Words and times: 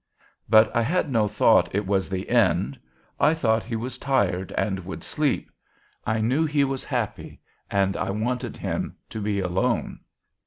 "But 0.49 0.75
I 0.75 0.81
had 0.81 1.11
no 1.11 1.27
thought 1.27 1.75
it 1.75 1.85
was 1.85 2.09
the 2.09 2.27
end: 2.29 2.79
I 3.19 3.35
thought 3.35 3.61
he 3.63 3.75
was 3.75 3.99
tired 3.99 4.51
and 4.57 4.79
would 4.83 5.03
sleep. 5.03 5.51
I 6.07 6.19
knew 6.21 6.43
he 6.47 6.63
was 6.63 6.83
happy, 6.83 7.39
and 7.69 7.95
I 7.95 8.09
wanted 8.09 8.57
him 8.57 8.95
to 9.11 9.21
be 9.21 9.39
alone. 9.41 9.99